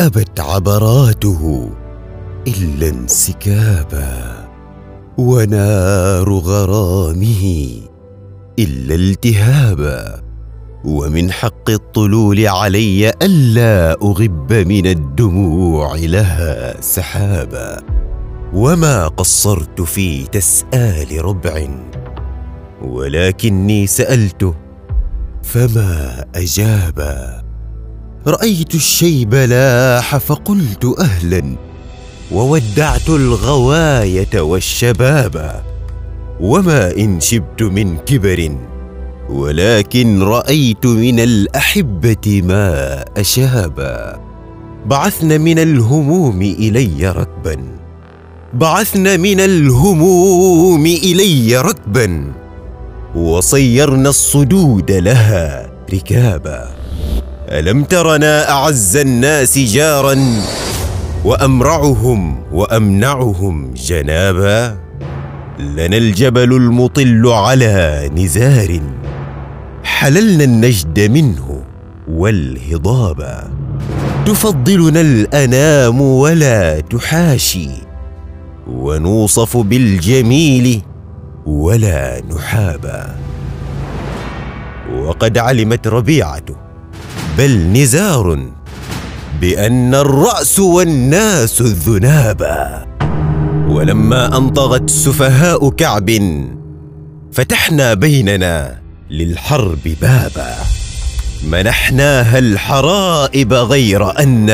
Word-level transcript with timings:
أبت 0.00 0.40
عبراته 0.40 1.70
إلا 2.48 2.88
انسكابا 2.88 4.46
ونار 5.18 6.32
غرامه 6.32 7.70
إلا 8.58 8.94
التهابا 8.94 10.22
ومن 10.84 11.32
حق 11.32 11.70
الطلول 11.70 12.46
علي 12.46 13.10
ألا 13.22 13.92
أغب 13.92 14.52
من 14.52 14.86
الدموع 14.86 15.94
لها 15.96 16.80
سحابا 16.80 17.82
وما 18.54 19.08
قصرت 19.08 19.80
في 19.80 20.26
تسآل 20.26 21.24
ربع 21.24 21.68
ولكني 22.82 23.86
سألته 23.86 24.54
فما 25.42 26.24
أجابا 26.34 27.45
رأيت 28.26 28.74
الشيب 28.74 29.34
لاح 29.34 30.16
فقلت 30.16 30.94
أهلا 30.98 31.56
وودعت 32.32 33.08
الغواية 33.08 34.40
والشباب. 34.40 35.62
وما 36.40 36.96
إن 36.96 37.20
شبت 37.20 37.62
من 37.62 37.96
كبر 37.96 38.56
ولكن 39.30 40.22
رأيت 40.22 40.86
من 40.86 41.20
الأحبة 41.20 42.42
ما 42.44 43.04
أشابا 43.16 44.20
بعثن 44.86 45.40
من 45.40 45.58
الهموم 45.58 46.42
إلي 46.42 47.10
ركبا 47.10 47.56
بعثن 48.54 49.20
من 49.20 49.40
الهموم 49.40 50.86
إلي 50.86 51.60
ركبا 51.60 52.32
وصيرنا 53.14 54.08
الصدود 54.08 54.90
لها 54.90 55.70
ركابا. 55.94 56.75
ألم 57.48 57.84
ترنا 57.84 58.50
أعز 58.50 58.96
الناس 58.96 59.58
جارا 59.58 60.16
وأمرعهم 61.24 62.42
وأمنعهم 62.52 63.74
جنابا؟ 63.74 64.76
لنا 65.58 65.96
الجبل 65.96 66.52
المطل 66.52 67.26
على 67.26 68.10
نزار. 68.16 68.80
حللنا 69.84 70.44
النجد 70.44 71.10
منه 71.10 71.62
والهضابا 72.08 73.50
تفضلنا 74.26 75.00
الأنام 75.00 76.00
ولا 76.00 76.80
تحاشي 76.80 77.70
ونوصف 78.66 79.56
بالجميل 79.56 80.82
ولا 81.46 82.22
نحابا. 82.34 83.16
وقد 84.92 85.38
علمت 85.38 85.88
ربيعته 85.88 86.65
بل 87.38 87.72
نزار 87.72 88.46
بأن 89.40 89.94
الرأس 89.94 90.58
والناس 90.58 91.60
الذنابا 91.60 92.86
ولما 93.68 94.36
أنطغت 94.36 94.90
سفهاء 94.90 95.70
كعب 95.70 96.10
فتحنا 97.32 97.94
بيننا 97.94 98.78
للحرب 99.10 99.78
بابا. 100.02 100.54
منحناها 101.50 102.38
الحرائب 102.38 103.52
غير 103.52 104.18
أن 104.18 104.50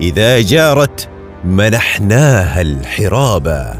إذا 0.00 0.40
جارت 0.40 1.08
منحناها 1.44 2.60
الحرابا 2.60 3.74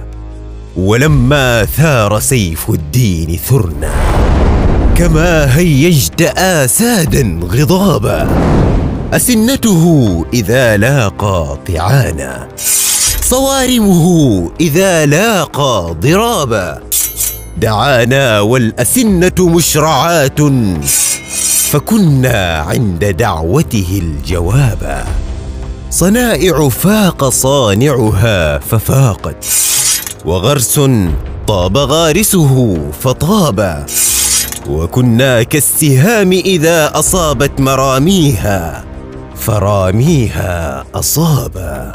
ولما 0.77 1.65
ثار 1.65 2.21
سيف 2.21 2.71
الدين 2.71 3.37
ثرنا. 3.37 3.93
كما 4.99 5.57
هيجت 5.57 6.23
آسادا 6.39 7.41
غضابا. 7.43 8.29
أسنته 9.13 10.25
إذا 10.35 10.77
لاقى 10.77 11.59
طعانا. 11.69 12.49
صوارمه 13.21 14.51
إذا 14.61 15.07
لاقى 15.07 15.97
ضرابا. 16.01 16.83
دعانا 17.57 18.41
والأسنة 18.41 19.33
مشرعات. 19.41 20.41
فكنا 21.71 22.65
عند 22.69 23.05
دعوته 23.05 24.01
الجوابا. 24.03 25.05
صنائع 25.91 26.69
فاق 26.69 27.29
صانعها 27.29 28.59
ففاقت. 28.59 29.45
وغرس 30.25 30.81
طاب 31.49 31.77
غارسه 31.77 32.79
فطابا. 33.01 33.87
وكنا 34.69 35.43
كالسهام 35.43 36.33
إذا 36.33 36.99
أصابت 36.99 37.61
مراميها. 37.61 38.85
فراميها 39.35 40.85
أصابا. 40.95 41.93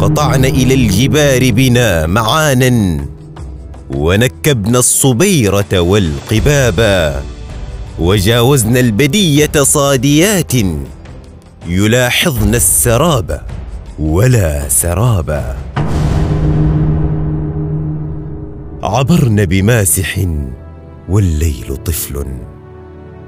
قطعنا 0.00 0.48
إلى 0.48 0.74
الجبار 0.74 1.50
بنا 1.50 2.06
معانا. 2.06 3.04
ونكبنا 3.90 4.78
الصبيرة 4.78 5.80
والقبابا 5.80 7.22
وجاوزنا 7.98 8.80
البدية 8.80 9.62
صاديات. 9.62 10.52
يلاحظن 11.66 12.54
السراب 12.54 13.40
ولا 13.98 14.68
سرابا 14.68 15.56
عبرن 18.82 19.44
بماسح 19.44 20.26
والليل 21.08 21.76
طفل. 21.84 22.26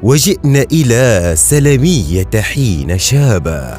وجئنا 0.03 0.67
إلى 0.73 1.35
سلمية 1.37 2.31
حين 2.41 2.99
شابا 2.99 3.79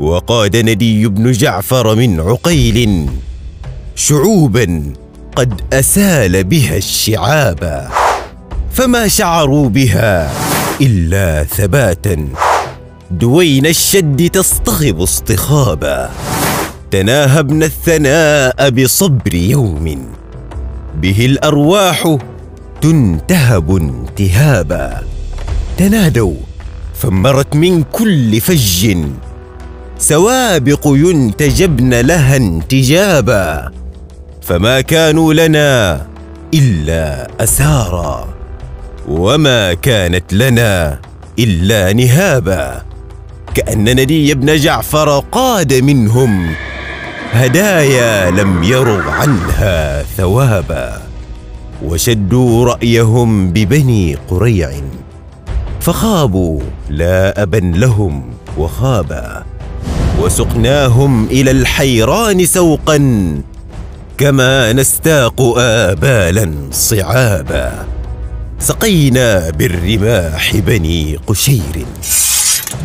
وقاد 0.00 0.56
ندي 0.56 1.06
بن 1.06 1.32
جعفر 1.32 1.94
من 1.94 2.20
عقيل. 2.20 3.08
شعوبا 3.94 4.92
قد 5.36 5.60
أسال 5.72 6.44
بها 6.44 6.76
الشعابا 6.76 7.88
فما 8.72 9.08
شعروا 9.08 9.68
بها 9.68 10.32
إلا 10.80 11.44
ثباتا. 11.44 12.28
دوين 13.10 13.66
الشد 13.66 14.30
تصطخب 14.30 15.00
اصطخابا. 15.00 16.10
تناهبنا 16.90 17.66
الثناء 17.66 18.70
بصبر 18.70 19.34
يوم. 19.34 20.06
به 21.02 21.26
الأرواح 21.26 22.16
تنتهب 22.82 23.76
انتهابا. 23.76 25.02
تنادوا 25.78 26.34
فمرت 26.94 27.56
من 27.56 27.82
كل 27.82 28.40
فج. 28.40 28.96
سوابق 29.98 30.86
ينتجبن 30.86 31.94
لها 31.94 32.36
انتجابا. 32.36 33.70
فما 34.42 34.80
كانوا 34.80 35.34
لنا 35.34 36.06
إلا 36.54 37.30
أسارا. 37.40 38.28
وما 39.08 39.74
كانت 39.74 40.32
لنا 40.32 40.98
إلا 41.38 41.92
نهابا. 41.92 42.82
كأن 43.54 44.00
ندي 44.00 44.34
بن 44.34 44.56
جعفر 44.56 45.18
قاد 45.32 45.74
منهم 45.74 46.54
هدايا 47.32 48.30
لم 48.30 48.62
يروا 48.62 49.02
عنها 49.02 50.02
ثوابا. 50.02 51.11
وشدوا 51.84 52.64
رأيهم 52.64 53.50
ببني 53.50 54.16
قريع. 54.30 54.70
فخابوا 55.80 56.60
لا 56.90 57.42
أبا 57.42 57.56
لهم 57.56 58.22
وخابا. 58.58 59.44
وسقناهم 60.22 61.26
إلى 61.26 61.50
الحيران 61.50 62.46
سوقا 62.46 62.98
كما 64.18 64.72
نستاق 64.72 65.40
آبالا 65.58 66.54
صعابا. 66.70 67.86
سقينا 68.58 69.50
بالرماح 69.50 70.56
بني 70.56 71.18
قشير 71.26 71.86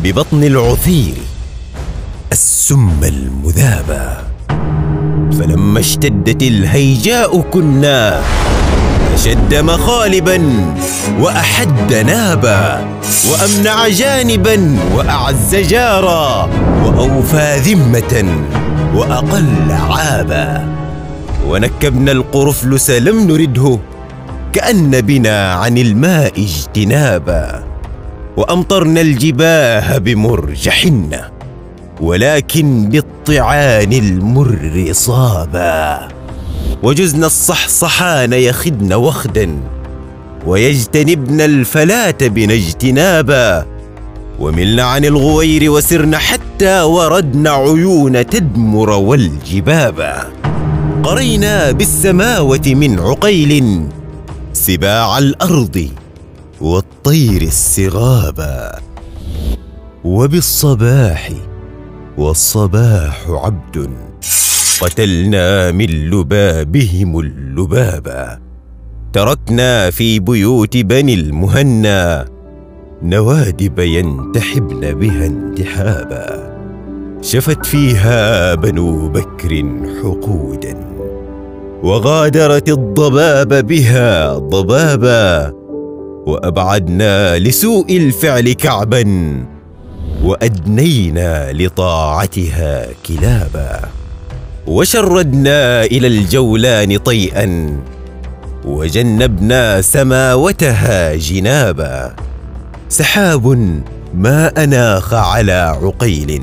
ببطن 0.02 0.44
العثير 0.44 1.14
السم 2.32 3.04
المذابا. 3.04 4.28
فلما 5.38 5.80
اشتدت 5.80 6.42
الهيجاء 6.42 7.40
كنا 7.40 8.22
أشد 9.18 9.54
مخالبا 9.54 10.38
وأحد 11.20 11.94
نابا 11.94 12.88
وأمنع 13.30 13.88
جانبا 13.88 14.76
وأعز 14.94 15.54
جارا 15.54 16.48
وأوفى 16.84 17.56
ذمة 17.58 18.44
وأقل 18.94 19.70
عابا. 19.70 20.66
ونكبنا 21.48 22.12
القرفلس 22.12 22.90
لم 22.90 23.20
نرده 23.30 23.78
كأن 24.52 25.00
بنا 25.00 25.52
عن 25.52 25.78
الماء 25.78 26.32
اجتنابا. 26.42 27.64
وأمطرنا 28.36 29.00
الجباه 29.00 29.98
بمرجحن 29.98 31.10
ولكن 32.00 32.88
بالطعان 32.88 33.92
المر 33.92 34.88
صابا. 34.92 36.08
وجزن 36.82 37.24
الصحصحان 37.24 38.32
يخدن 38.32 38.92
وخدا 38.92 39.60
ويجتنبن 40.46 41.40
الفلاة 41.40 42.16
بنا 42.20 42.54
اجتنابا 42.54 43.66
وملنا 44.38 44.82
عن 44.82 45.04
الغوير 45.04 45.70
وسرنا 45.70 46.18
حتى 46.18 46.82
وردنا 46.82 47.50
عيون 47.50 48.26
تدمر 48.26 48.90
والجبابا 48.90 50.26
قرينا 51.02 51.70
بالسماوة 51.70 52.62
من 52.66 52.98
عقيل 53.00 53.82
سباع 54.52 55.18
الأرض 55.18 55.88
والطير 56.60 57.42
السغابا 57.42 58.72
وبالصباح 60.04 61.30
والصباح 62.18 63.26
عبد. 63.28 63.90
قتلنا 64.80 65.70
من 65.70 65.86
لبابهم 65.86 67.20
اللبابا 67.20 68.38
تركنا 69.12 69.90
في 69.90 70.18
بيوت 70.18 70.76
بني 70.76 71.14
المهنا. 71.14 72.28
نوادب 73.02 73.78
ينتحبن 73.78 74.94
بها 74.94 75.26
انتحابا. 75.26 76.58
شفت 77.22 77.66
فيها 77.66 78.54
بنو 78.54 79.08
بكر 79.08 79.64
حقودا. 80.02 80.76
وغادرت 81.82 82.68
الضباب 82.68 83.66
بها 83.66 84.38
ضبابا. 84.38 85.52
وأبعدنا 86.26 87.38
لسوء 87.38 87.96
الفعل 87.96 88.52
كعبا. 88.52 89.04
وأدنينا 90.24 91.52
لطاعتها 91.52 92.86
كلابا. 93.06 93.97
وشردنا 94.68 95.84
إلى 95.84 96.06
الجولان 96.06 96.96
طيئا 96.96 97.76
وجنبنا 98.64 99.82
سماوتها 99.82 101.14
جنابا. 101.14 102.16
سحاب 102.88 103.46
ما 104.14 104.64
أناخ 104.64 105.14
على 105.14 105.76
عقيل 105.82 106.42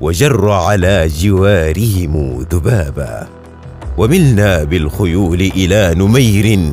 وجر 0.00 0.50
على 0.50 1.08
جوارهم 1.20 2.46
ذبابا. 2.52 3.28
وملنا 3.98 4.64
بالخيول 4.64 5.40
إلى 5.40 5.94
نمير 5.96 6.72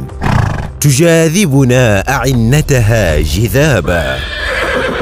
تجاذبنا 0.82 2.10
أعنتها 2.10 3.20
جذابا. 3.20 4.18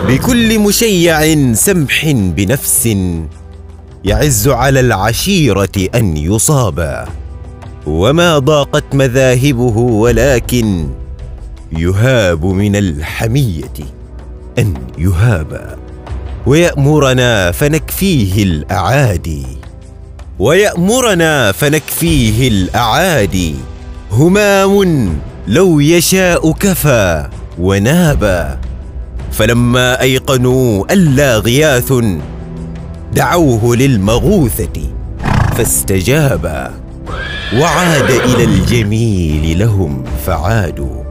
بكل 0.08 0.60
مشيع 0.60 1.36
سمح 1.54 2.12
بنفس 2.16 2.90
يعز 4.06 4.48
على 4.48 4.80
العشيرة 4.80 5.88
أن 5.96 6.18
يصابا 6.18 7.06
وما 7.88 8.40
ضاقت 8.40 8.96
مذاهبه 8.96 9.78
ولكن 9.78 10.90
يهاب 11.72 12.46
من 12.46 12.76
الحمية 12.76 13.74
أن 14.60 14.74
يهابا 14.98 15.78
ويأمرنا 16.46 17.52
فنكفيه 17.52 18.44
الأعادي. 18.44 19.46
ويأمرنا 20.40 21.52
فنكفيه 21.52 22.48
الأعادي. 22.48 23.56
همام 24.12 25.14
لو 25.48 25.80
يشاء 25.80 26.52
كفى 26.52 27.30
ونابا. 27.60 28.58
فلما 29.32 30.02
أيقنوا 30.02 30.94
الا 30.94 31.38
غياث 31.38 31.94
دعوه 33.18 33.76
للمغوثة 33.76 34.78
فاستجابا 35.58 36.72
وعاد 37.60 38.10
إلى 38.10 38.44
الجميل 38.44 39.60
لهم 39.60 40.04
فعادوا 40.26 41.04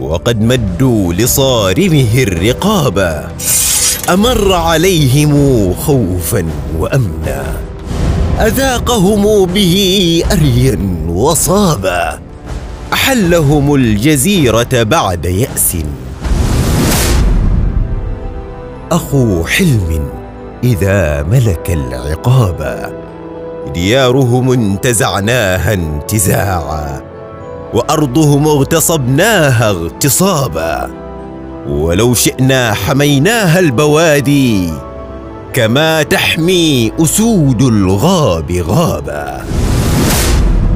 وقد 0.00 0.40
مدوا 0.40 1.12
لصارمه 1.12 2.14
الرقابا 2.14 3.28
أمر 4.10 4.52
عليهم 4.52 5.74
خوفا 5.74 6.46
وامنا 6.78 7.42
أذاقهم 8.38 9.46
به 9.46 10.22
اريا 10.32 10.78
وصابا 11.08 12.18
أحلهم 12.92 13.74
الجزيرة 13.74 14.82
بعد 14.82 15.24
يأس. 15.24 15.76
أخو 18.92 19.44
حلم 19.44 20.23
إذا 20.64 21.22
ملك 21.22 21.70
العقابا 21.70 22.92
ديارهم 23.74 24.52
انتزعناها 24.52 25.72
انتزاعا 25.72 27.02
وأرضهم 27.74 28.46
اغتصبناها 28.46 29.70
اغتصابا. 29.70 30.90
ولو 31.68 32.14
شئنا 32.14 32.74
حميناها 32.74 33.58
البوادي 33.58 34.72
كما 35.52 36.02
تحمي 36.02 36.92
أسود 37.00 37.62
الغاب 37.62 38.52
غابا. 38.52 39.44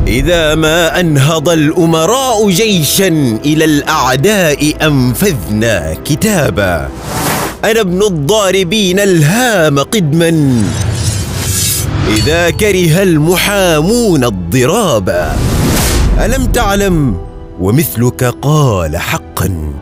إذا 0.07 0.55
ما 0.55 1.01
أنهض 1.01 1.49
الأمراء 1.49 2.51
جيشا 2.51 3.09
إلى 3.45 3.65
الأعداء 3.65 4.87
أنفذنا 4.87 5.95
كتابا. 6.05 6.89
أنا 7.65 7.81
ابن 7.81 8.03
الضاربين 8.03 9.01
الهام 9.01 9.79
قدما. 9.79 10.63
إذا 12.09 12.51
كره 12.51 13.03
المحامون 13.03 14.25
الضرابا. 14.25 15.37
ألم 16.25 16.47
تعلم 16.47 17.17
ومثلك 17.61 18.25
قال 18.43 18.97
حقا 18.97 19.73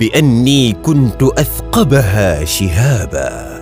بأني 0.00 0.72
كنت 0.72 1.22
أثقبها 1.22 2.44
شهابا. 2.44 3.61